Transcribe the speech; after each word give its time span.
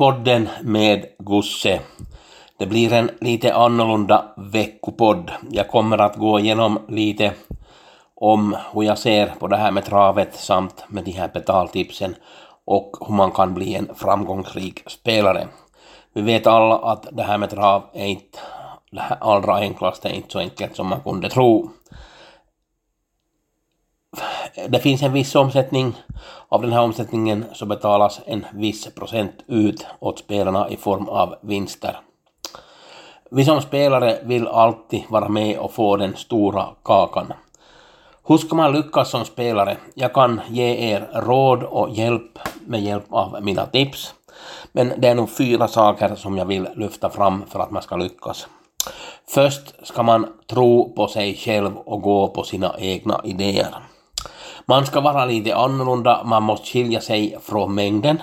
Veckopodden 0.00 0.48
med 0.62 1.06
Gusse. 1.18 1.80
Det 2.58 2.66
blir 2.66 2.92
en 2.92 3.10
lite 3.20 3.54
annorlunda 3.54 4.24
veckopodd. 4.36 5.30
Jag 5.50 5.68
kommer 5.68 5.98
att 5.98 6.16
gå 6.16 6.38
igenom 6.38 6.78
lite 6.88 7.32
om 8.14 8.56
hur 8.72 8.82
jag 8.82 8.98
ser 8.98 9.26
på 9.26 9.46
det 9.46 9.56
här 9.56 9.70
med 9.70 9.84
travet 9.84 10.34
samt 10.34 10.84
med 10.88 11.04
de 11.04 11.10
här 11.10 11.28
betaltipsen 11.28 12.14
och 12.64 12.96
hur 13.06 13.14
man 13.14 13.30
kan 13.30 13.54
bli 13.54 13.74
en 13.74 13.90
framgångsrik 13.94 14.82
spelare. 14.86 15.48
Vi 16.14 16.22
vet 16.22 16.46
alla 16.46 16.78
att 16.78 17.06
det 17.12 17.22
här 17.22 17.38
med 17.38 17.50
trav 17.50 17.82
är 17.92 18.06
inte 18.06 18.38
det 18.90 19.02
allra 19.20 19.54
enklaste, 19.54 20.16
inte 20.16 20.32
så 20.32 20.38
enkelt 20.38 20.76
som 20.76 20.86
man 20.86 21.00
kunde 21.00 21.30
tro 21.30 21.70
det 24.68 24.78
finns 24.78 25.02
en 25.02 25.12
viss 25.12 25.34
omsättning. 25.34 25.94
Av 26.48 26.62
den 26.62 26.72
här 26.72 26.82
omsättningen 26.82 27.44
så 27.52 27.66
betalas 27.66 28.20
en 28.26 28.46
viss 28.52 28.94
procent 28.94 29.32
ut 29.46 29.86
åt 30.00 30.18
spelarna 30.18 30.68
i 30.68 30.76
form 30.76 31.08
av 31.08 31.34
vinster. 31.40 32.00
Vi 33.30 33.44
som 33.44 33.62
spelare 33.62 34.18
vill 34.24 34.48
alltid 34.48 35.02
vara 35.08 35.28
med 35.28 35.58
och 35.58 35.72
få 35.72 35.96
den 35.96 36.16
stora 36.16 36.66
kakan. 36.82 37.32
Hur 38.26 38.38
ska 38.38 38.56
man 38.56 38.72
lyckas 38.72 39.10
som 39.10 39.24
spelare? 39.24 39.76
Jag 39.94 40.12
kan 40.12 40.40
ge 40.48 40.92
er 40.92 41.08
råd 41.12 41.62
och 41.62 41.90
hjälp 41.90 42.38
med 42.66 42.80
hjälp 42.80 43.04
av 43.10 43.42
mina 43.42 43.66
tips. 43.66 44.14
Men 44.72 44.92
det 44.96 45.08
är 45.08 45.14
nog 45.14 45.30
fyra 45.30 45.68
saker 45.68 46.14
som 46.14 46.38
jag 46.38 46.44
vill 46.44 46.68
lyfta 46.76 47.10
fram 47.10 47.44
för 47.48 47.60
att 47.60 47.70
man 47.70 47.82
ska 47.82 47.96
lyckas. 47.96 48.48
Först 49.28 49.86
ska 49.86 50.02
man 50.02 50.26
tro 50.46 50.94
på 50.94 51.08
sig 51.08 51.36
själv 51.36 51.76
och 51.76 52.02
gå 52.02 52.28
på 52.28 52.42
sina 52.42 52.74
egna 52.78 53.20
idéer. 53.24 53.89
Man 54.66 54.86
ska 54.86 55.00
vara 55.00 55.24
lite 55.24 55.56
annorlunda, 55.56 56.24
man 56.24 56.42
måste 56.42 56.66
skilja 56.66 57.00
sig 57.00 57.38
från 57.42 57.74
mängden. 57.74 58.22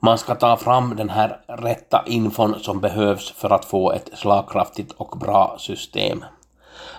Man 0.00 0.18
ska 0.18 0.34
ta 0.34 0.56
fram 0.56 0.96
den 0.96 1.10
här 1.10 1.40
rätta 1.46 2.04
infon 2.06 2.54
som 2.60 2.80
behövs 2.80 3.30
för 3.30 3.50
att 3.50 3.64
få 3.64 3.92
ett 3.92 4.10
slagkraftigt 4.14 4.92
och 4.92 5.18
bra 5.18 5.56
system. 5.58 6.24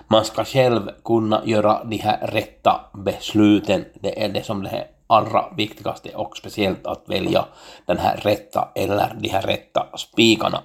Man 0.08 0.24
ska 0.24 0.44
själv 0.44 0.90
kunna 1.04 1.42
göra 1.44 1.84
de 1.84 1.96
här 1.96 2.26
rätta 2.26 2.80
besluten. 2.92 3.84
Det 3.94 4.24
är 4.24 4.28
det 4.28 4.42
som 4.42 4.62
det 4.62 4.70
är 4.70 4.86
allra 5.06 5.44
viktigaste 5.56 6.10
och 6.14 6.36
speciellt 6.36 6.86
att 6.86 7.04
välja 7.06 7.44
den 7.86 7.98
här 7.98 8.16
rätta 8.16 8.68
eller 8.74 9.16
de 9.20 9.28
här 9.28 9.42
rätta 9.42 9.86
spikarna. 9.96 10.62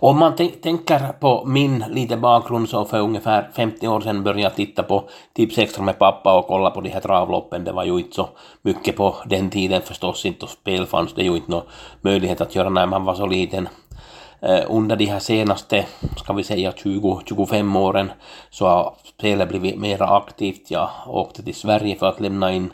Om 0.00 0.18
man 0.18 0.36
tänker 0.62 1.12
på 1.20 1.44
min 1.44 1.84
lite 1.90 2.16
bakgrund 2.16 2.68
så 2.68 2.84
för 2.84 3.00
ungefär 3.00 3.50
50 3.54 3.88
år 3.88 4.00
sedan 4.00 4.22
började 4.22 4.42
jag 4.42 4.54
titta 4.54 4.82
på 4.82 5.04
Tips 5.32 5.58
Extra 5.58 5.82
med 5.82 5.98
pappa 5.98 6.38
och 6.38 6.46
kolla 6.46 6.70
på 6.70 6.80
de 6.80 6.88
här 6.88 7.00
travloppen. 7.00 7.64
Det 7.64 7.72
var 7.72 7.84
ju 7.84 7.98
inte 7.98 8.14
så 8.14 8.28
mycket 8.62 8.96
på 8.96 9.16
den 9.26 9.50
tiden 9.50 9.82
förstås 9.82 10.26
inte 10.26 10.44
och 10.44 10.50
spel 10.50 10.86
fanns 10.86 11.14
det 11.14 11.22
ju 11.22 11.36
inte 11.36 11.50
någon 11.50 11.66
möjlighet 12.00 12.40
att 12.40 12.54
göra 12.54 12.68
när 12.68 12.86
man 12.86 13.04
var 13.04 13.14
så 13.14 13.26
liten. 13.26 13.68
Eh, 14.40 14.64
under 14.68 14.96
de 14.96 15.06
här 15.06 15.18
senaste, 15.18 15.86
ska 16.16 16.32
vi 16.32 16.44
säga 16.44 16.70
20-25 16.70 17.78
åren 17.78 18.12
så 18.50 18.66
har 18.66 18.94
spelet 19.04 19.48
blivit 19.48 19.78
mera 19.78 20.06
aktivt. 20.06 20.70
Jag 20.70 20.90
åkte 21.06 21.42
till 21.42 21.54
Sverige 21.54 21.96
för 21.96 22.06
att 22.06 22.20
lämna 22.20 22.52
in 22.52 22.72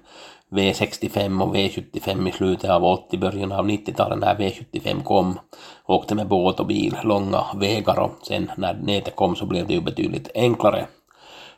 V65 0.50 1.42
och 1.42 1.56
V75 1.56 2.28
i 2.28 2.32
slutet 2.32 2.70
av 2.70 2.84
80, 2.84 3.18
början 3.18 3.52
av 3.52 3.66
90-talet 3.66 4.18
när 4.18 4.34
V75 4.34 5.02
kom. 5.02 5.38
Åkte 5.86 6.14
med 6.14 6.28
båt 6.28 6.60
och 6.60 6.66
bil 6.66 6.96
långa 7.04 7.44
vägar 7.54 7.98
och 7.98 8.12
sen 8.22 8.50
när 8.56 8.74
nätet 8.74 9.16
kom 9.16 9.36
så 9.36 9.46
blev 9.46 9.66
det 9.66 9.74
ju 9.74 9.80
betydligt 9.80 10.30
enklare. 10.34 10.86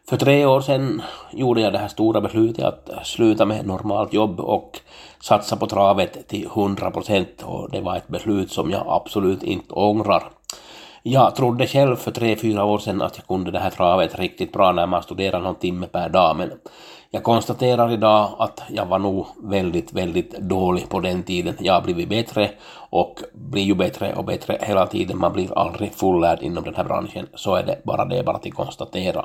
För 0.09 0.17
tre 0.17 0.47
år 0.47 0.61
sedan 0.61 1.03
gjorde 1.33 1.61
jag 1.61 1.73
det 1.73 1.79
här 1.79 1.89
stora 1.89 2.21
beslutet 2.21 2.65
att 2.65 3.07
sluta 3.07 3.45
med 3.45 3.67
normalt 3.67 4.13
jobb 4.13 4.41
och 4.41 4.81
satsa 5.21 5.57
på 5.57 5.67
travet 5.67 6.29
till 6.29 6.47
100 6.47 6.91
procent 6.91 7.43
och 7.43 7.71
det 7.71 7.81
var 7.81 7.97
ett 7.97 8.09
beslut 8.09 8.53
som 8.53 8.71
jag 8.71 8.85
absolut 8.87 9.43
inte 9.43 9.75
ångrar. 9.75 10.23
Jag 11.03 11.37
trodde 11.37 11.67
själv 11.67 11.97
för 11.97 12.11
tre, 12.11 12.37
fyra 12.37 12.65
år 12.65 12.79
sedan 12.79 13.03
att 13.03 13.17
jag 13.17 13.27
kunde 13.27 13.51
det 13.51 13.59
här 13.59 13.71
travet 13.71 14.19
riktigt 14.19 14.53
bra 14.53 14.73
när 14.73 14.87
man 14.87 15.03
studerar 15.03 15.41
någon 15.41 15.55
timme 15.55 15.87
per 15.87 16.09
dag 16.09 16.37
men 16.37 16.53
jag 17.11 17.23
konstaterar 17.23 17.93
idag 17.93 18.31
att 18.39 18.63
jag 18.69 18.87
var 18.87 18.99
nog 18.99 19.27
väldigt, 19.43 19.93
väldigt 19.93 20.39
dålig 20.39 20.89
på 20.89 21.01
den 21.01 21.23
tiden. 21.23 21.55
Jag 21.59 21.75
har 21.75 21.83
blivit 21.83 22.09
bättre 22.09 22.51
och 22.91 23.21
blir 23.33 23.63
ju 23.63 23.75
bättre 23.75 24.15
och 24.15 24.25
bättre 24.25 24.59
hela 24.63 24.87
tiden. 24.87 25.19
Man 25.19 25.33
blir 25.33 25.59
aldrig 25.59 25.95
fullärd 25.95 26.43
inom 26.43 26.65
den 26.65 26.75
här 26.75 26.85
branschen. 26.85 27.27
Så 27.35 27.55
är 27.55 27.63
det 27.63 27.81
bara 27.85 28.05
det 28.05 28.19
är 28.19 28.25
bara 28.25 28.37
att 28.37 28.55
konstatera. 28.55 29.25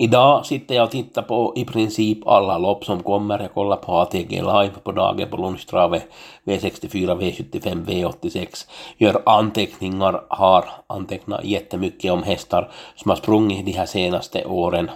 Idag 0.00 0.46
sitter 0.46 0.74
jag 0.74 0.84
och 0.84 0.90
tittar 0.90 1.22
på 1.22 1.52
i 1.56 1.64
princip 1.64 2.26
alla 2.26 2.58
lopp 2.58 2.84
som 2.84 3.02
kommer. 3.02 3.38
Jag 3.38 3.54
kollar 3.54 3.76
på 3.76 3.92
ATG 3.92 4.30
live 4.30 4.72
på 4.82 4.92
dagen 4.92 5.28
på 5.30 5.36
lunchtravet 5.36 6.08
V64, 6.44 7.18
V75, 7.20 7.84
V86. 7.84 8.66
Gör 8.96 9.22
anteckningar, 9.26 10.24
har 10.28 10.64
antecknat 10.86 11.44
jättemycket 11.44 12.12
om 12.12 12.22
hästar 12.22 12.70
som 12.96 13.08
har 13.08 13.16
sprungit 13.16 13.66
de 13.66 13.72
här 13.72 13.86
senaste 13.86 14.44
åren 14.44 14.90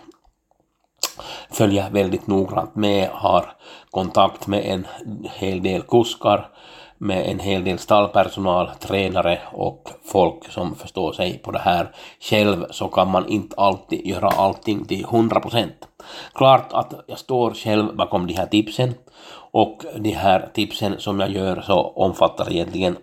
följer 1.51 1.91
väldigt 1.91 2.27
noggrant 2.27 2.75
med, 2.75 3.09
har 3.09 3.53
kontakt 3.91 4.47
med 4.47 4.65
en 4.65 4.87
hel 5.35 5.63
del 5.63 5.83
kuskar, 5.83 6.49
med 6.99 7.31
en 7.31 7.39
hel 7.39 7.65
del 7.65 7.79
stallpersonal, 7.79 8.71
tränare 8.81 9.39
och 9.53 9.89
folk 10.13 10.51
som 10.51 10.75
förstår 10.75 11.13
sig 11.13 11.39
på 11.39 11.51
det 11.51 11.59
här. 11.59 11.91
Själv 12.21 12.67
så 12.71 12.89
kan 12.89 13.11
man 13.11 13.29
inte 13.29 13.57
alltid 13.57 14.07
göra 14.07 14.29
allting 14.29 14.85
till 14.85 15.05
100%. 15.05 15.69
Klart 16.35 16.73
att 16.73 16.95
jag 17.07 17.19
står 17.19 17.55
själv 17.55 17.97
bakom 17.97 18.27
de 18.27 18.35
här 18.35 18.47
tipsen 18.47 18.95
och 19.53 19.85
de 19.99 20.11
här 20.11 20.51
tipsen 20.55 20.95
som 20.99 21.21
jag 21.21 21.31
gör 21.31 21.61
så 21.61 21.81
omfattar 21.81 22.53
egentligen 22.53 22.97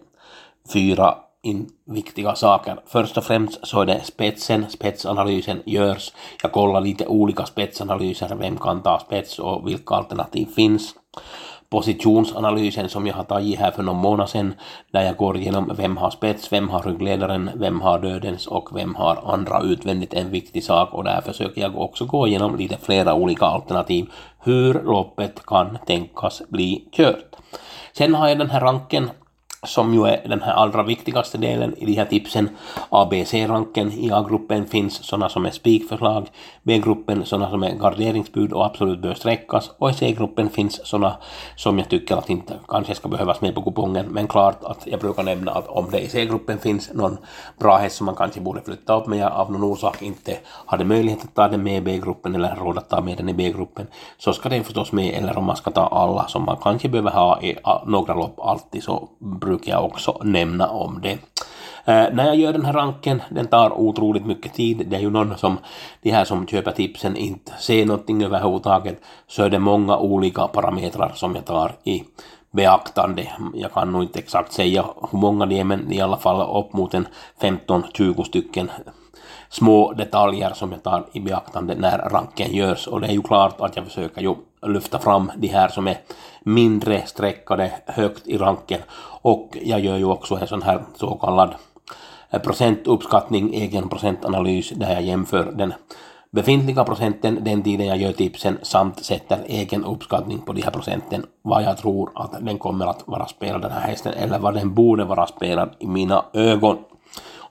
fyra 0.74 1.16
in 1.42 1.70
viktiga 1.86 2.36
saker. 2.36 2.80
Först 2.86 3.18
och 3.18 3.24
främst 3.24 3.68
så 3.68 3.82
är 3.82 3.86
det 3.86 4.02
spetsen, 4.04 4.66
spetsanalysen 4.70 5.62
görs. 5.66 6.14
Jag 6.44 6.52
kollar 6.52 6.82
lite 6.82 7.08
olika 7.08 7.46
spetsanalyser, 7.46 8.36
vem 8.36 8.58
kan 8.58 8.82
ta 8.82 9.00
spets 9.00 9.40
och 9.40 9.68
vilka 9.68 9.96
alternativ 9.96 10.46
finns. 10.56 10.96
Positionsanalysen 11.72 12.90
som 12.90 13.08
jag 13.08 13.14
har 13.14 13.24
tagit 13.24 13.60
här 13.60 13.72
för 13.72 13.84
någon 13.84 13.98
månad 13.98 14.30
sedan, 14.30 14.54
där 14.92 15.02
jag 15.02 15.18
går 15.18 15.38
igenom 15.38 15.72
vem 15.78 15.98
har 15.98 16.10
spets, 16.10 16.54
vem 16.54 16.70
har 16.70 16.82
ryggledaren, 16.82 17.50
vem 17.56 17.82
har 17.82 18.00
dödens 18.00 18.48
och 18.48 18.70
vem 18.76 18.96
har 18.96 19.34
andra 19.34 19.62
utvändigt 19.62 20.14
en 20.14 20.30
viktig 20.30 20.64
sak 20.64 20.94
och 20.94 21.04
där 21.04 21.22
försöker 21.22 21.62
jag 21.62 21.78
också 21.78 22.06
gå 22.06 22.28
igenom 22.28 22.56
lite 22.56 22.78
flera 22.82 23.14
olika 23.14 23.46
alternativ 23.46 24.10
hur 24.40 24.74
loppet 24.74 25.46
kan 25.46 25.78
tänkas 25.86 26.42
bli 26.50 26.84
kört. 26.92 27.36
Sen 27.94 28.16
har 28.16 28.28
jag 28.28 28.38
den 28.38 28.50
här 28.50 28.62
ranken 28.62 29.10
som 29.64 29.94
ju 29.94 30.06
är 30.06 30.28
den 30.28 30.42
här 30.42 30.54
allra 30.54 30.84
viktigaste 30.84 31.38
delen 31.38 31.76
i 31.78 31.86
de 31.86 31.94
här 31.94 32.06
tipsen. 32.06 32.50
ABC-ranken 32.90 33.92
i 33.92 34.12
A-gruppen 34.12 34.66
finns 34.66 35.04
sådana 35.04 35.30
som 35.30 35.46
är 35.46 35.52
spikförslag, 35.52 36.28
B-gruppen 36.64 37.26
sådana 37.26 37.50
som 37.50 37.64
är 37.64 37.76
garderingsbud 37.76 38.54
och 38.54 38.66
absolut 38.66 39.02
bör 39.02 39.14
sträckas 39.14 39.72
och 39.78 39.90
i 39.90 39.94
C-gruppen 39.94 40.50
finns 40.50 40.88
sådana 40.88 41.18
som 41.56 41.78
jag 41.78 41.90
tycker 41.90 42.16
att 42.16 42.30
inte 42.30 42.54
kanske 42.68 42.96
ska 42.96 43.08
behövas 43.08 43.42
med 43.42 43.56
på 43.56 43.62
kupongen 43.62 44.06
men 44.06 44.28
klart 44.28 44.64
att 44.64 44.88
jag 44.88 45.00
brukar 45.00 45.24
nämna 45.24 45.52
att 45.52 45.68
om 45.68 45.88
det 45.92 46.00
i 46.00 46.10
C-gruppen 46.10 46.60
finns 46.60 46.94
någon 46.94 47.18
bra 47.60 47.78
häst 47.78 47.96
som 47.96 48.06
man 48.06 48.16
kanske 48.16 48.42
borde 48.42 48.62
flytta 48.62 48.98
upp 48.98 49.08
men 49.08 49.20
jag 49.20 49.32
av 49.32 49.52
någon 49.52 49.64
orsak 49.64 50.02
inte 50.02 50.38
hade 50.66 50.86
möjlighet 50.86 51.24
att 51.24 51.36
ta 51.36 51.48
den 51.48 51.64
med 51.64 51.78
i 51.78 51.82
B-gruppen 51.82 52.36
eller 52.36 52.56
råd 52.56 52.78
att 52.78 52.90
ta 52.90 53.02
med 53.02 53.18
den 53.18 53.30
i 53.30 53.34
B-gruppen 53.34 53.88
så 54.18 54.34
ska 54.34 54.50
den 54.50 54.64
förstås 54.64 54.92
med 54.92 55.14
eller 55.14 55.38
om 55.38 55.46
man 55.46 55.56
ska 55.56 55.72
ta 55.72 55.88
alla 55.88 56.28
som 56.28 56.46
man 56.46 56.58
kanske 56.58 56.90
behöver 56.90 57.12
ha 57.12 57.42
i 57.42 57.58
några 57.86 58.14
lopp 58.14 58.40
alltid 58.40 58.84
så 58.84 59.10
brukar 59.50 59.72
jag 59.72 59.86
också 59.86 60.22
nämna 60.24 60.70
om 60.70 61.00
det. 61.02 61.18
Eh, 61.86 62.14
när 62.14 62.26
jag 62.26 62.36
gör 62.36 62.54
den 62.54 62.66
här 62.66 62.74
ranken, 62.74 63.22
den 63.30 63.48
tar 63.48 63.80
otroligt 63.80 64.26
mycket 64.26 64.54
tid. 64.54 64.88
Det 64.88 64.96
är 64.96 65.02
ju 65.02 65.10
någon 65.10 65.38
som, 65.38 65.58
de 66.02 66.12
här 66.12 66.26
som 66.26 66.48
köper 66.48 66.72
tipsen 66.72 67.16
inte 67.18 67.52
ser 67.60 67.86
någonting 67.86 68.24
överhuvudtaget, 68.24 69.02
så 69.28 69.44
är 69.44 69.50
det 69.50 69.60
många 69.60 69.98
olika 69.98 70.48
parametrar 70.48 71.12
som 71.16 71.36
jag 71.36 71.46
tar 71.46 71.72
i 71.84 72.04
beaktande. 72.52 73.28
Jag 73.54 73.74
kan 73.74 73.92
nog 73.92 74.04
inte 74.04 74.20
exakt 74.20 74.54
säga 74.54 74.86
hur 75.12 75.20
många 75.20 75.46
det 75.46 75.60
är, 75.60 75.64
men 75.64 75.92
i 75.92 76.02
alla 76.02 76.18
fall 76.18 76.64
upp 76.64 76.74
mot 76.74 76.94
en 76.94 77.08
15-20 77.42 78.24
stycken 78.24 78.72
små 79.50 79.94
detaljer 79.94 80.54
som 80.54 80.72
jag 80.72 80.84
tar 80.84 81.06
i 81.12 81.20
beaktande 81.20 81.76
när 81.76 81.98
ranken 81.98 82.52
görs 82.52 82.88
och 82.88 83.02
det 83.02 83.08
är 83.08 83.12
ju 83.12 83.22
klart 83.22 83.62
att 83.62 83.76
jag 83.76 83.86
försöker 83.86 84.22
ju 84.22 84.36
lyfta 84.68 85.00
fram 85.00 85.32
de 85.36 85.48
här 85.48 85.68
som 85.68 85.88
är 85.88 85.98
mindre 86.44 87.06
streckade 87.06 87.72
högt 87.86 88.28
i 88.28 88.38
ranken 88.38 88.82
och 89.22 89.58
jag 89.62 89.80
gör 89.80 89.98
ju 89.98 90.06
också 90.06 90.36
en 90.36 90.48
sån 90.48 90.62
här 90.62 90.84
så 90.96 91.16
kallad 91.16 91.56
eh, 92.30 92.42
procentuppskattning, 92.42 93.54
egen 93.54 93.90
procentanalys 93.90 94.70
där 94.70 94.94
jag 94.94 95.04
jämför 95.04 95.52
den 95.52 95.74
befintliga 96.32 96.84
procenten 96.84 97.40
den 97.42 97.64
tiden 97.64 97.88
jag 97.88 97.98
gör 97.98 98.12
tipsen 98.12 98.58
samt 98.62 99.06
sätter 99.06 99.40
egen 99.46 99.86
uppskattning 99.86 100.40
på 100.40 100.54
de 100.54 100.62
här 100.62 100.72
procenten 100.72 101.26
vad 101.42 101.64
jag 101.64 101.78
tror 101.78 102.12
att 102.16 102.46
den 102.46 102.58
kommer 102.58 102.86
att 102.86 103.04
vara 103.06 103.28
spelad 103.28 103.62
den 103.62 103.72
här 103.72 103.88
hästen 103.88 104.14
eller 104.14 104.40
vad 104.40 104.54
den 104.54 104.74
borde 104.74 105.06
vara 105.06 105.28
spelad 105.28 105.70
i 105.80 105.88
mina 105.88 106.26
ögon. 106.34 106.78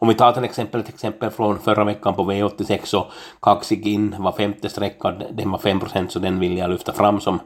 Om 0.01 0.09
vi 0.09 0.15
tar 0.15 0.33
till 0.33 0.45
exempel 0.45 0.81
ett 0.81 0.89
exempel 0.89 1.31
från 1.31 1.59
förra 1.59 1.85
veckan 1.85 2.15
på 2.15 2.33
V86 2.33 2.81
så 2.85 3.07
Kaxigin 3.43 4.17
var 4.19 4.33
femte 4.33 4.69
sträckad, 4.69 5.25
den 5.33 5.51
var 5.51 5.59
5% 5.59 6.09
så 6.09 6.19
den 6.19 6.41
vill 6.41 6.59
jag 6.59 6.71
lyfta 6.71 6.93
fram 6.93 7.21
som 7.21 7.41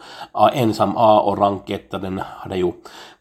ensam 0.52 0.96
A 0.96 1.20
och 1.20 1.38
ranketta. 1.38 1.99
Den 1.99 2.19
hade 2.19 2.56
ju 2.56 2.72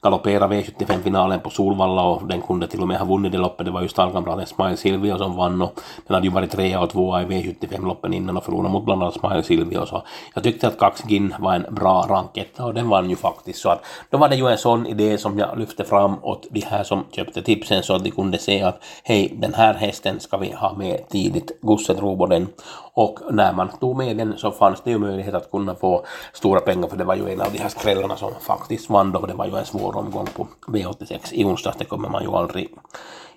galopera 0.02 0.48
V75-finalen 0.48 1.40
på 1.40 1.50
Solvalla 1.50 2.02
och 2.02 2.28
den 2.28 2.42
kunde 2.42 2.68
till 2.68 2.82
och 2.82 2.88
med 2.88 2.98
ha 2.98 3.06
vunnit 3.06 3.32
det 3.32 3.38
loppet. 3.38 3.66
Det 3.66 3.72
var 3.72 3.82
ju 3.82 3.88
stallkamraten 3.88 4.46
Smile 4.46 4.78
Silvio 4.78 5.18
som 5.18 5.36
vann 5.36 5.62
och 5.62 5.80
den 6.08 6.16
hade 6.16 6.28
ju 6.28 6.34
varit 6.34 6.52
trea 6.52 6.82
och 6.82 6.90
tvåa 6.90 7.22
i 7.22 7.26
V75-loppen 7.26 8.14
innan 8.14 8.38
och 8.38 8.44
förlorat 8.44 8.72
mot 8.72 8.86
bland 8.86 9.04
annat 9.04 9.14
Smile 9.14 9.44
Silvio. 9.44 9.86
Så 9.86 10.04
jag 10.34 10.44
tyckte 10.44 10.68
att 10.68 10.80
Kaxgin 10.80 11.36
var 11.40 11.54
en 11.54 11.66
bra 11.70 12.06
ranketta 12.10 12.66
och 12.66 12.74
den 12.74 12.90
vann 12.90 13.10
ju 13.10 13.16
faktiskt. 13.16 13.60
Så 13.60 13.70
att 13.70 13.86
då 14.10 14.18
var 14.18 14.30
det 14.30 14.36
ju 14.36 14.48
en 14.48 14.58
sån 14.58 14.88
idé 14.88 15.18
som 15.18 15.40
jag 15.40 15.60
lyfte 15.60 15.84
fram 15.84 16.24
åt 16.24 16.48
de 16.52 16.62
här 16.62 16.84
som 16.84 17.06
köpte 17.12 17.42
tipsen 17.42 17.84
så 17.84 17.96
att 17.96 18.04
de 18.04 18.12
kunde 18.12 18.38
se 18.38 18.62
att 18.62 18.84
hej 19.04 19.34
den 19.38 19.54
här 19.54 19.74
hästen 19.74 20.20
ska 20.20 20.38
vi 20.38 20.52
ha 20.52 20.74
med 20.74 21.10
tidigt, 21.10 21.62
Gusset 21.62 22.00
Roboden. 22.00 22.48
Och 22.94 23.20
när 23.32 23.54
man 23.54 23.70
tog 23.80 23.98
med 23.98 24.18
den 24.18 24.38
så 24.38 24.52
fanns 24.52 24.82
det 24.82 24.92
ju 24.92 24.98
möjlighet 24.98 25.34
att 25.34 25.52
kunna 25.52 25.76
få 25.76 26.06
stora 26.34 26.60
pengar 26.60 26.88
för 26.88 26.98
det 26.98 27.04
var 27.04 27.16
ju 27.16 27.30
en 27.30 27.42
av 27.42 27.52
de 27.54 27.60
här 27.60 27.70
skrällarna 27.70 28.16
som 28.16 28.32
faktiskt 28.42 28.90
vann 28.90 29.12
då. 29.12 29.26
Det 29.26 29.34
var 29.34 29.46
ju 29.46 29.58
en 29.58 29.66
svår 29.66 29.91
omgång 29.96 30.28
på 30.36 30.48
V86 30.68 31.34
i 31.34 31.46
onsdags, 31.46 31.78
det 31.78 31.86
kommer 31.86 32.10
man 32.10 32.24
ju 32.24 32.30
aldrig 32.30 32.70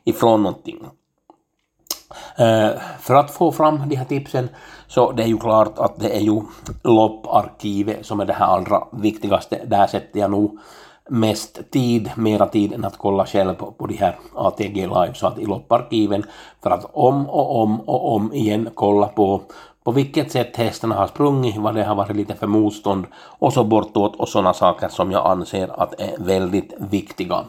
ifrån 0.05 0.43
någonting. 0.43 0.87
Uh, 2.41 2.81
för 3.01 3.15
att 3.15 3.31
få 3.31 3.53
fram 3.53 3.89
de 3.89 3.97
här 3.97 4.05
tipsen 4.05 4.49
så 4.87 5.13
det 5.13 5.23
är 5.23 5.27
ju 5.27 5.39
klart 5.39 5.79
att 5.79 6.01
det 6.01 6.17
är 6.17 6.21
ju 6.21 6.43
lopparkivet 6.83 8.07
som 8.07 8.21
är 8.21 8.25
det 8.25 8.33
här 8.33 8.47
allra 8.47 8.83
viktigaste. 8.93 9.61
Där 9.67 9.87
sätter 9.87 10.21
jag 10.21 10.31
nog 10.31 10.59
mest 11.09 11.71
tid, 11.71 12.11
mera 12.17 12.47
tid 12.47 12.73
än 12.73 12.85
att 12.85 12.99
kolla 12.99 13.27
själv 13.27 13.55
på, 13.55 13.73
på 13.73 13.87
de 13.87 13.97
här 13.97 14.19
ATG 14.35 14.75
Live, 14.75 15.15
så 15.15 15.27
att 15.27 15.39
i 15.39 15.45
lopparkiven 15.45 16.25
för 16.63 16.71
att 16.71 16.85
om 16.93 17.29
och 17.29 17.63
om 17.63 17.81
och 17.81 18.15
om 18.15 18.33
igen 18.33 18.69
kolla 18.75 19.07
på 19.07 19.43
på 19.85 19.93
vilket 19.93 20.33
sätt 20.33 20.57
hästarna 20.57 20.95
har 20.95 21.07
sprungit, 21.07 21.57
vad 21.57 21.75
det 21.75 21.85
har 21.85 21.95
varit 21.95 22.17
lite 22.17 22.35
för 22.35 22.47
motstånd 22.47 23.07
och 23.39 23.53
så 23.53 23.65
bortåt 23.65 24.17
och 24.17 24.29
sådana 24.29 24.55
saker 24.55 24.89
som 24.89 25.13
jag 25.13 25.27
anser 25.27 25.81
att 25.83 26.01
är 26.01 26.19
väldigt 26.19 26.75
viktiga. 26.79 27.45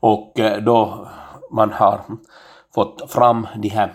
Och 0.00 0.40
eh, 0.40 0.62
då 0.62 1.08
man 1.50 1.72
har 1.72 2.00
fått 2.74 3.12
fram 3.12 3.46
de 3.56 3.68
här 3.68 3.92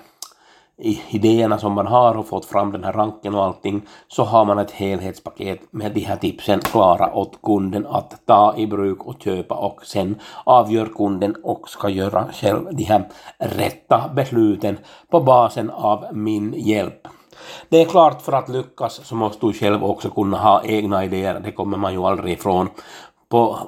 idéerna 1.09 1.57
som 1.57 1.73
man 1.73 1.87
har 1.87 2.17
och 2.17 2.27
fått 2.27 2.45
fram 2.45 2.71
den 2.71 2.83
här 2.83 2.93
ranken 2.93 3.35
och 3.35 3.43
allting 3.43 3.81
så 4.07 4.23
har 4.23 4.45
man 4.45 4.59
ett 4.59 4.71
helhetspaket 4.71 5.59
med 5.71 5.93
de 5.93 5.99
här 5.99 6.15
tipsen 6.15 6.59
klara 6.59 7.13
åt 7.13 7.41
kunden 7.41 7.87
att 7.87 8.25
ta 8.25 8.53
i 8.57 8.67
bruk 8.67 9.05
och 9.05 9.21
köpa 9.23 9.55
och 9.55 9.85
sen 9.85 10.15
avgör 10.43 10.85
kunden 10.85 11.35
och 11.43 11.69
ska 11.69 11.89
göra 11.89 12.25
själv 12.33 12.75
de 12.75 12.83
här 12.83 13.09
rätta 13.37 14.09
besluten 14.15 14.77
på 15.09 15.19
basen 15.19 15.69
av 15.69 16.05
min 16.13 16.53
hjälp. 16.57 17.07
Det 17.69 17.81
är 17.81 17.85
klart 17.85 18.21
för 18.21 18.33
att 18.33 18.49
lyckas 18.49 19.05
så 19.05 19.15
måste 19.15 19.45
du 19.45 19.53
själv 19.53 19.83
också 19.83 20.09
kunna 20.09 20.37
ha 20.37 20.63
egna 20.63 21.05
idéer, 21.05 21.39
det 21.39 21.51
kommer 21.51 21.77
man 21.77 21.93
ju 21.93 21.99
aldrig 21.99 22.33
ifrån. 22.33 22.69
På, 23.29 23.59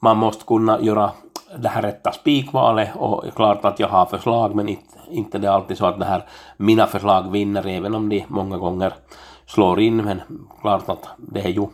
man 0.00 0.16
måste 0.16 0.44
kunna 0.44 0.80
göra 0.80 1.10
det 1.58 1.68
här 1.68 1.82
rätta 1.82 2.12
spikvalet 2.12 2.88
och 2.96 3.24
klart 3.34 3.64
att 3.64 3.80
jag 3.80 3.88
har 3.88 4.06
förslag 4.06 4.54
men 4.54 4.68
inte, 4.68 4.98
inte 5.10 5.38
det 5.38 5.48
är 5.48 5.52
alltid 5.52 5.78
så 5.78 5.86
att 5.86 5.98
det 5.98 6.04
här 6.04 6.24
mina 6.56 6.86
förslag 6.86 7.30
vinner 7.30 7.66
även 7.66 7.94
om 7.94 8.08
de 8.08 8.24
många 8.28 8.56
gånger 8.58 8.94
slår 9.46 9.80
in 9.80 9.96
men 9.96 10.22
klart 10.60 10.88
att 10.88 11.08
det 11.18 11.40
är 11.40 11.48
ju 11.48 11.66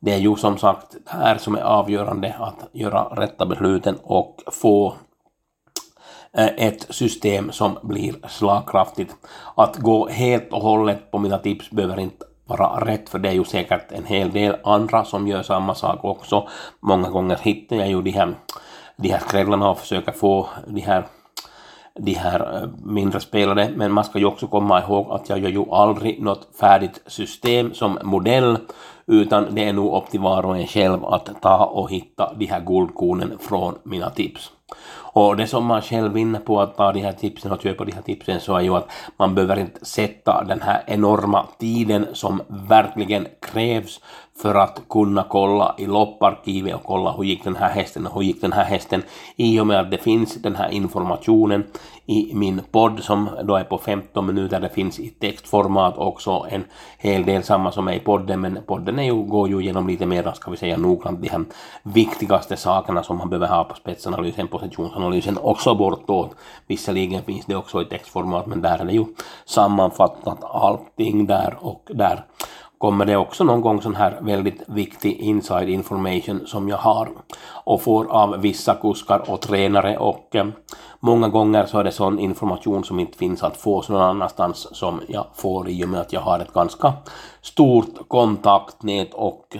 det 0.00 0.12
är 0.12 0.18
ju 0.18 0.36
som 0.36 0.58
sagt 0.58 0.96
det 1.04 1.10
här 1.10 1.38
som 1.38 1.56
är 1.56 1.62
avgörande 1.62 2.34
att 2.38 2.68
göra 2.72 3.02
rätta 3.02 3.46
besluten 3.46 3.98
och 4.02 4.36
få 4.52 4.94
Eh, 6.36 6.66
ett 6.66 6.86
system 6.90 7.52
som 7.52 7.78
blir 7.82 8.14
slagkraftigt. 8.28 9.16
Att 9.54 9.76
gå 9.76 10.08
helt 10.08 10.52
och 10.52 10.62
hållet 10.62 11.10
på 11.10 11.18
mina 11.18 11.38
tips 11.38 11.70
behöver 11.70 12.00
inte 12.00 12.26
vara 12.46 12.84
rätt 12.84 13.08
för 13.08 13.18
det 13.18 13.28
är 13.28 13.32
ju 13.32 13.44
säkert 13.44 13.92
en 13.92 14.04
hel 14.04 14.30
del 14.30 14.56
andra 14.64 15.04
som 15.04 15.28
gör 15.28 15.42
samma 15.42 15.74
sak 15.74 16.04
också. 16.04 16.48
Många 16.80 17.10
gånger 17.10 17.38
hittar 17.42 17.76
jag 17.76 17.88
ju 17.88 18.02
de 18.02 18.10
här 18.10 18.34
de 18.96 19.08
här 19.08 19.18
skrällarna 19.18 19.70
och 19.70 19.78
försöker 19.78 20.12
få 20.12 20.48
de 20.66 20.80
här, 20.80 21.06
de 21.98 22.14
här 22.14 22.62
eh, 22.62 22.68
mindre 22.84 23.20
spelare. 23.20 23.70
Men 23.76 23.92
man 23.92 24.04
ska 24.04 24.18
ju 24.18 24.24
också 24.24 24.46
komma 24.46 24.82
ihåg 24.82 25.06
att 25.10 25.28
jag 25.28 25.38
gör 25.38 25.50
ju 25.50 25.70
aldrig 25.70 26.22
något 26.22 26.48
färdigt 26.60 27.02
system 27.06 27.74
som 27.74 27.98
modell 28.02 28.58
utan 29.10 29.54
det 29.54 29.64
är 29.64 29.72
nog 29.72 29.96
upp 29.96 30.10
till 30.10 30.20
var 30.20 30.46
och 30.46 30.58
en 30.58 30.66
själv 30.66 31.04
att 31.04 31.42
ta 31.42 31.64
och 31.64 31.90
hitta 31.90 32.34
de 32.34 32.46
här 32.46 32.60
guldkornen 32.60 33.38
från 33.40 33.78
mina 33.82 34.10
tips. 34.10 34.52
Och 35.12 35.36
det 35.36 35.46
som 35.46 35.66
man 35.66 35.82
själv 35.82 36.12
vinner 36.12 36.40
på 36.40 36.60
att 36.60 36.76
ta 36.76 36.92
de 36.92 37.00
här 37.00 37.12
tipsen 37.12 37.52
och 37.52 37.62
köpa 37.62 37.84
de 37.84 37.92
här 37.92 38.02
tipsen 38.02 38.40
så 38.40 38.56
är 38.56 38.60
ju 38.60 38.76
att 38.76 38.90
man 39.16 39.34
behöver 39.34 39.58
inte 39.58 39.84
sätta 39.84 40.44
den 40.44 40.60
här 40.60 40.84
enorma 40.86 41.46
tiden 41.58 42.06
som 42.12 42.42
verkligen 42.48 43.26
krävs 43.40 44.00
för 44.42 44.54
att 44.54 44.82
kunna 44.88 45.24
kolla 45.28 45.74
i 45.78 45.86
lopparkivet 45.86 46.74
och 46.74 46.84
kolla 46.84 47.12
hur 47.12 47.24
gick 47.24 47.44
den 47.44 47.56
här 47.56 47.68
hästen 47.68 48.06
och 48.06 48.14
hur 48.14 48.22
gick 48.22 48.40
den 48.40 48.52
här 48.52 48.64
hästen 48.64 49.02
i 49.36 49.60
och 49.60 49.66
med 49.66 49.80
att 49.80 49.90
det 49.90 49.98
finns 49.98 50.34
den 50.34 50.56
här 50.56 50.68
informationen 50.68 51.64
i 52.06 52.30
min 52.34 52.60
podd 52.70 53.00
som 53.02 53.28
då 53.44 53.56
är 53.56 53.64
på 53.64 53.78
15 53.78 54.26
minuter. 54.26 54.60
Det 54.60 54.68
finns 54.68 54.98
i 54.98 55.08
textformat 55.08 55.98
också 55.98 56.46
en 56.50 56.64
hel 56.98 57.24
del 57.24 57.42
samma 57.42 57.72
som 57.72 57.88
är 57.88 57.92
i 57.92 58.00
podden 58.00 58.40
men 58.40 58.58
podden 58.66 58.98
är 58.98 59.02
ju, 59.02 59.22
går 59.22 59.48
ju 59.48 59.60
igenom 59.60 59.88
lite 59.88 60.06
mer, 60.06 60.32
ska 60.34 60.50
vi 60.50 60.56
säga 60.56 60.76
noggrant, 60.76 61.22
de 61.22 61.28
här 61.28 61.44
viktigaste 61.82 62.56
sakerna 62.56 63.02
som 63.02 63.16
man 63.16 63.28
behöver 63.28 63.46
ha 63.46 63.64
på 63.64 63.74
spetsanalysen, 63.74 64.48
positionsanalysen 64.48 65.38
också 65.38 65.74
bortåt. 65.74 66.34
Visserligen 66.66 67.22
finns 67.22 67.46
det 67.46 67.56
också 67.56 67.82
i 67.82 67.84
textformat 67.84 68.46
men 68.46 68.62
där 68.62 68.78
är 68.78 68.84
det 68.84 68.92
ju 68.92 69.04
sammanfattat 69.44 70.44
allting 70.44 71.26
där 71.26 71.56
och 71.60 71.88
där 71.94 72.24
kommer 72.80 73.04
det 73.04 73.16
också 73.16 73.44
någon 73.44 73.60
gång 73.60 73.82
sån 73.82 73.94
här 73.94 74.18
väldigt 74.20 74.62
viktig 74.66 75.16
inside 75.16 75.68
information 75.68 76.46
som 76.46 76.68
jag 76.68 76.76
har 76.76 77.08
och 77.64 77.82
får 77.82 78.10
av 78.10 78.40
vissa 78.40 78.74
kuskar 78.74 79.30
och 79.30 79.40
tränare 79.40 79.98
och 79.98 80.36
eh, 80.36 80.46
många 81.00 81.28
gånger 81.28 81.66
så 81.66 81.78
är 81.78 81.84
det 81.84 81.92
sån 81.92 82.18
information 82.18 82.84
som 82.84 83.00
inte 83.00 83.18
finns 83.18 83.42
att 83.42 83.56
få 83.56 83.84
någon 83.88 84.02
annanstans 84.02 84.76
som 84.76 85.00
jag 85.08 85.26
får 85.34 85.68
i 85.68 85.84
och 85.84 85.88
med 85.88 86.00
att 86.00 86.12
jag 86.12 86.20
har 86.20 86.38
ett 86.38 86.52
ganska 86.52 86.92
stort 87.42 88.08
kontaktnät 88.08 89.14
och 89.14 89.56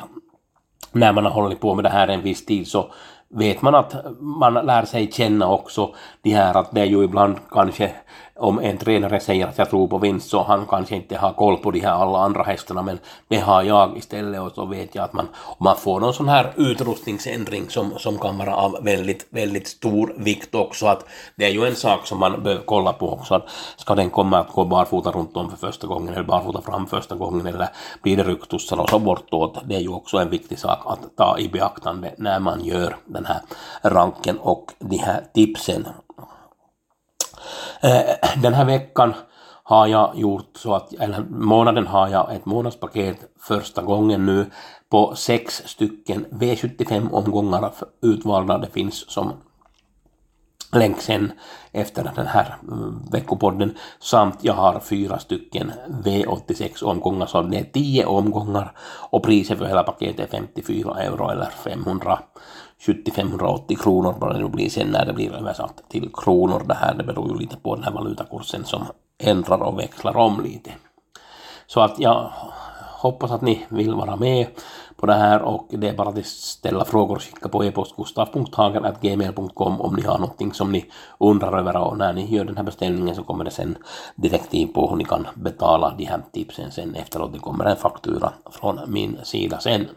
när 0.93 1.13
man 1.13 1.25
har 1.25 1.33
hållit 1.33 1.61
på 1.61 1.75
med 1.75 1.85
det 1.85 1.91
här 1.91 2.09
en 2.09 2.23
viss 2.23 2.47
tid 2.47 2.69
så 2.69 2.91
vet 3.35 3.63
man 3.63 3.75
att 3.75 3.95
man 4.21 4.55
lär 4.55 4.85
sig 4.85 5.13
känna 5.13 5.49
också 5.49 5.95
de 6.23 6.31
här 6.31 6.57
att 6.57 6.71
det 6.71 6.81
är 6.81 6.87
ju 6.87 7.05
ibland 7.05 7.37
kanske 7.51 7.93
om 8.41 8.59
en 8.59 8.79
tränare 8.79 9.21
säger 9.21 9.47
att 9.47 9.59
jag 9.59 9.71
tror 9.71 9.89
på 9.89 9.99
vinst 9.99 10.31
så 10.31 10.43
han 10.43 10.67
kanske 10.67 10.97
inte 10.97 11.17
har 11.17 11.33
koll 11.33 11.57
på 11.57 11.71
de 11.71 11.81
här 11.81 11.93
alla 11.93 12.19
andra 12.19 12.43
hästarna 12.43 12.83
men 12.83 12.99
det 13.29 13.39
har 13.39 13.63
jag 13.63 13.99
istället 13.99 14.41
och 14.41 14.53
så 14.55 14.67
vet 14.67 14.95
jag 14.95 15.05
att 15.05 15.13
man, 15.13 15.29
man 15.59 15.77
får 15.77 16.01
någon 16.01 16.15
sån 16.15 16.29
här 16.29 16.53
utrustningsändring 16.57 17.71
som, 17.71 17.99
som 17.99 18.19
kan 18.19 18.39
vara 18.39 18.57
av 18.57 18.77
väldigt, 18.83 19.27
väldigt 19.31 19.69
stor 19.69 20.15
vikt 20.17 20.55
också 20.55 20.87
att 20.87 21.05
det 21.37 21.45
är 21.45 21.51
ju 21.51 21.67
en 21.67 21.77
sak 21.77 22.07
som 22.07 22.19
man 22.19 22.43
behöver 22.43 22.63
kolla 22.65 22.93
på 22.93 23.13
också 23.13 23.35
att 23.35 23.49
ska 23.77 23.95
den 23.95 24.11
komma 24.11 24.39
att 24.39 24.53
gå 24.53 24.65
barfota 24.65 25.11
runt 25.11 25.37
om 25.37 25.51
för 25.51 25.57
första 25.57 25.87
gången 25.87 26.15
eller 26.15 26.25
barfota 26.25 26.63
fram 26.63 26.87
första 26.87 27.15
gången 27.15 27.47
eller 27.47 27.69
blir 28.03 28.17
det 28.17 28.23
ryktussar 28.23 28.81
och 28.81 28.91
så 28.91 28.99
bortåt 28.99 29.59
det 29.65 29.75
är 29.75 29.81
ju 29.81 29.89
också 29.89 30.19
en 30.19 30.31
viktig 30.31 30.59
sak 30.59 30.79
att 30.85 31.17
ta 31.17 31.39
i 31.39 31.49
beaktande 31.49 32.15
när 32.17 32.41
man 32.41 32.65
gör 32.65 32.97
den 33.05 33.25
här 33.25 33.41
ranken 33.83 34.39
och 34.39 34.73
de 34.79 34.97
här 34.97 35.25
tipsen. 35.35 35.87
Eh, 37.81 38.01
den 38.43 38.55
här 38.55 38.65
veckan 38.65 39.15
har 39.63 39.87
jag 39.87 40.19
gjort 40.19 40.51
så 40.57 40.75
att, 40.75 40.93
eller 40.93 41.21
månaden 41.31 41.87
har 41.87 42.09
jag 42.09 42.35
ett 42.35 42.47
månadspaket 42.47 43.17
första 43.41 43.83
gången 43.83 44.27
nu 44.27 44.47
på 44.91 45.15
sex 45.17 45.63
stycken 45.67 46.27
V75 46.31 47.13
omgångar 47.13 47.73
utvalda. 48.03 48.59
Det 48.59 48.71
finns 48.71 49.11
som 49.11 49.33
länk 50.73 51.01
sen 51.01 51.33
efter 51.73 52.13
den 52.17 52.27
här 52.27 52.57
mm, 52.63 53.03
veckopodden. 53.11 53.77
Samt 54.01 54.39
jag 54.45 54.55
har 54.55 54.81
fyra 54.81 55.19
stycken 55.19 55.73
V86 56.05 56.85
omgångar 56.85 57.27
så 57.27 57.43
det 57.43 57.59
är 57.59 57.65
tio 57.65 58.07
omgångar. 58.07 58.73
Och 59.11 59.23
priset 59.23 59.59
för 59.59 59.65
hela 59.65 59.83
paketet 59.83 60.35
är 60.35 60.39
54 60.39 60.95
euro 61.01 61.31
eller 61.31 61.47
500 61.47 62.19
7580 62.87 63.77
kronor 63.77 64.15
vad 64.19 64.35
det 64.35 64.39
nu 64.39 64.49
blir 64.49 64.71
sen 64.71 64.87
när 64.87 65.07
det 65.07 65.13
blir 65.13 65.33
översatt 65.33 65.83
till 65.89 66.11
kronor 66.15 66.63
det 66.67 66.75
här. 66.75 66.95
Det 66.95 67.05
beror 67.05 67.29
ju 67.29 67.39
lite 67.39 67.57
på 67.57 67.75
den 67.75 67.85
här 67.85 67.93
valutakursen 67.93 68.65
som 68.65 68.83
ändrar 69.19 69.63
och 69.63 69.79
växlar 69.79 70.17
om 70.17 70.41
lite. 70.41 70.71
Så 71.67 71.81
att 71.81 71.99
jag 71.99 72.33
hoppas 73.01 73.31
att 73.31 73.43
ni 73.43 73.67
vill 73.69 73.95
vara 73.95 74.17
med 74.17 74.47
på 74.97 75.07
det 75.07 75.15
här 75.15 75.43
och 75.43 75.67
det 75.71 75.89
är 75.89 75.97
bara 75.97 76.09
att 76.09 76.27
ställa 76.27 76.85
frågor 76.85 77.17
och 77.17 77.23
skicka 77.23 77.49
på 77.49 77.65
e-postgustav.hagen.gmail.com 77.65 79.81
om 79.81 79.95
ni 79.95 80.03
har 80.03 80.19
någonting 80.19 80.53
som 80.53 80.73
ni 80.73 80.85
undrar 81.19 81.59
över 81.59 81.77
och 81.77 81.99
när 81.99 82.13
ni 82.13 82.35
gör 82.35 82.45
den 82.45 82.57
här 82.57 82.65
beställningen 82.65 83.15
så 83.15 83.23
kommer 83.23 83.45
det 83.45 83.51
sen 83.51 83.77
direkt 84.15 84.55
in 84.55 84.73
på 84.73 84.89
hur 84.89 84.97
ni 84.97 85.05
kan 85.05 85.27
betala 85.35 85.95
de 85.99 86.05
här 86.05 86.23
tipsen 86.33 86.73
sen 86.73 86.95
efteråt. 86.95 87.33
Det 87.33 87.39
kommer 87.39 87.65
en 87.65 87.77
faktura 87.77 88.33
från 88.51 88.81
min 88.87 89.19
sida 89.23 89.61
sen. 89.61 89.89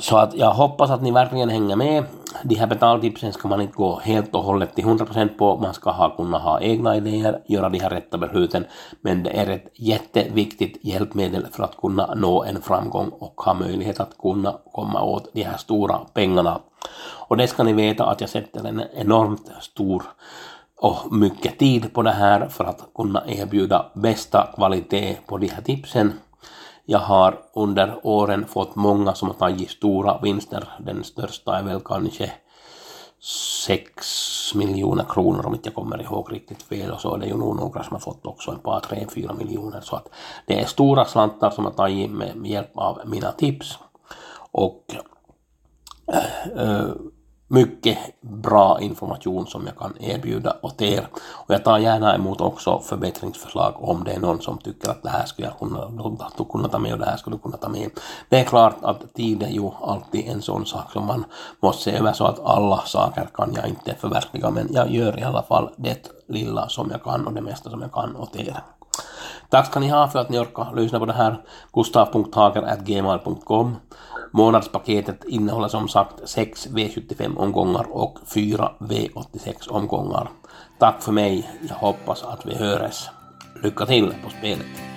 Så 0.00 0.16
att 0.16 0.34
jag 0.34 0.50
hoppas 0.50 0.90
att 0.90 1.02
ni 1.02 1.10
verkligen 1.10 1.48
hänger 1.48 1.76
med. 1.76 2.04
De 2.42 2.54
här 2.54 2.66
betaltipsen 2.66 3.32
ska 3.32 3.48
man 3.48 3.60
inte 3.60 3.76
gå 3.76 4.00
helt 4.00 4.34
och 4.34 4.42
hållet 4.42 4.74
till 4.74 4.84
100% 4.84 5.28
på. 5.38 5.56
Man 5.56 5.74
ska 5.74 5.90
ha, 5.90 6.16
kunna 6.16 6.38
ha 6.38 6.60
egna 6.60 6.96
idéer, 6.96 7.42
göra 7.46 7.68
de 7.68 7.78
här 7.78 7.90
rätta 7.90 8.18
besluten. 8.18 8.64
Men 9.00 9.22
det 9.22 9.30
är 9.30 9.50
ett 9.50 9.72
jätteviktigt 9.74 10.84
hjälpmedel 10.84 11.46
för 11.52 11.62
att 11.62 11.76
kunna 11.76 12.14
nå 12.14 12.44
en 12.44 12.62
framgång 12.62 13.08
och 13.08 13.40
ha 13.40 13.54
möjlighet 13.54 14.00
att 14.00 14.18
kunna 14.18 14.54
komma 14.72 15.02
åt 15.02 15.30
de 15.34 15.42
här 15.42 15.56
stora 15.56 15.98
pengarna. 16.14 16.60
Och 17.28 17.36
det 17.36 17.46
ska 17.46 17.62
ni 17.62 17.72
veta 17.72 18.06
att 18.06 18.20
jag 18.20 18.30
sätter 18.30 18.66
en 18.66 18.82
enormt 18.94 19.50
stor 19.60 20.02
och 20.76 21.12
mycket 21.12 21.58
tid 21.58 21.94
på 21.94 22.02
det 22.02 22.10
här 22.10 22.48
för 22.48 22.64
att 22.64 22.88
kunna 22.94 23.22
erbjuda 23.26 23.86
bästa 23.94 24.52
kvalitet 24.56 25.16
på 25.26 25.38
de 25.38 25.46
här 25.46 25.62
tipsen 25.62 26.12
jag 26.90 26.98
har 26.98 27.38
under 27.52 28.00
åren 28.02 28.46
fått 28.46 28.76
många 28.76 29.14
som 29.14 29.28
har 29.28 29.34
tagit 29.34 29.70
stora 29.70 30.18
vinster. 30.22 30.68
Den 30.78 31.04
största 31.04 31.58
är 31.58 31.62
väl 31.62 31.80
kanske 31.80 32.32
6 33.66 34.54
miljoner 34.54 35.04
kronor 35.08 35.46
om 35.46 35.54
inte 35.54 35.68
jag 35.68 35.74
kommer 35.74 36.02
ihåg 36.02 36.32
riktigt 36.32 36.62
fel. 36.62 36.90
Och 36.90 37.00
så 37.00 37.14
är 37.14 37.18
det 37.18 37.26
ju 37.26 37.36
nog 37.36 37.56
några 37.56 37.82
som 37.82 37.92
har 37.92 38.00
fått 38.00 38.26
också 38.26 38.52
ett 38.52 38.62
par, 38.62 38.80
tre, 38.80 39.06
fyra 39.14 39.32
miljoner. 39.32 39.80
Så 39.80 39.96
att 39.96 40.08
det 40.46 40.60
är 40.60 40.66
stora 40.66 41.04
slantar 41.04 41.50
som 41.50 41.64
har 41.64 41.72
tagit 41.72 42.10
med 42.10 42.46
hjälp 42.46 42.70
av 42.74 43.00
mina 43.04 43.32
tips. 43.32 43.78
Och 44.50 44.84
äh, 46.56 46.88
mycket 47.50 47.98
bra 48.20 48.80
information 48.80 49.46
som 49.46 49.66
jag 49.66 49.78
kan 49.78 49.94
erbjuda 50.00 50.56
åt 50.62 50.82
er. 50.82 51.08
Och 51.14 51.54
jag 51.54 51.64
tar 51.64 51.78
gärna 51.78 52.14
emot 52.14 52.40
också 52.40 52.78
förbättringsförslag 52.78 53.74
om 53.78 54.04
det 54.04 54.12
är 54.12 54.20
någon 54.20 54.40
som 54.40 54.58
tycker 54.58 54.90
att 54.90 55.02
det 55.02 55.08
här 55.08 55.24
skulle 55.24 55.48
jag 55.48 55.58
kunna, 55.58 56.30
kunna 56.52 56.68
ta 56.68 56.78
med 56.78 56.92
och 56.92 56.98
det 56.98 57.06
här 57.06 57.16
skulle 57.16 57.38
kunna 57.38 57.56
ta 57.56 57.68
med. 57.68 57.90
Det 58.28 58.40
är 58.40 58.44
klart 58.44 58.76
att 58.82 59.14
tid 59.14 59.42
är 59.42 59.48
ju 59.48 59.70
alltid 59.82 60.28
en 60.28 60.42
sån 60.42 60.66
sak 60.66 60.92
som 60.92 61.06
man 61.06 61.24
måste 61.60 61.82
se 61.82 61.96
över 61.96 62.12
så 62.12 62.24
att 62.24 62.44
alla 62.44 62.78
saker 62.78 63.28
kan 63.34 63.54
jag 63.54 63.68
inte 63.68 63.94
förverkliga 63.94 64.50
men 64.50 64.68
jag 64.70 64.90
gör 64.90 65.18
i 65.18 65.22
alla 65.22 65.42
fall 65.42 65.70
det 65.76 66.10
lilla 66.28 66.68
som 66.68 66.90
jag 66.90 67.02
kan 67.02 67.26
och 67.26 67.32
det 67.32 67.40
mesta 67.40 67.70
som 67.70 67.80
jag 67.80 67.92
kan 67.92 68.16
åt 68.16 68.36
er. 68.36 68.62
Tack 69.50 69.66
ska 69.66 69.80
ni 69.80 69.88
ha 69.88 70.08
för 70.08 70.18
att 70.18 70.28
ni 70.28 70.38
orkar 70.38 70.76
lyssna 70.76 70.98
på 70.98 71.06
det 71.06 71.12
här. 71.12 71.42
gustav.hager.gmail.com 71.72 73.76
Månadspaketet 74.32 75.24
innehåller 75.24 75.68
som 75.68 75.88
sagt 75.88 76.28
6 76.28 76.68
V75 76.68 77.36
omgångar 77.36 77.86
och 77.90 78.18
4 78.34 78.72
V86 78.78 79.68
omgångar. 79.68 80.30
Tack 80.78 81.02
för 81.02 81.12
mig. 81.12 81.50
Jag 81.68 81.74
hoppas 81.74 82.22
att 82.22 82.46
vi 82.46 82.54
hörs. 82.54 83.08
Lycka 83.62 83.86
till 83.86 84.14
på 84.24 84.30
spelet. 84.30 84.89